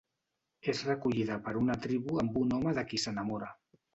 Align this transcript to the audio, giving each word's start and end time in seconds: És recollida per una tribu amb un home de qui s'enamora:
És 0.71 0.79
recollida 0.87 1.35
per 1.49 1.53
una 1.59 1.77
tribu 1.85 2.17
amb 2.23 2.39
un 2.43 2.57
home 2.57 2.75
de 2.79 2.87
qui 2.93 3.01
s'enamora: 3.05 3.51